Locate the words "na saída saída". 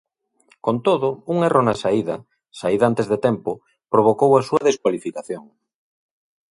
1.67-2.85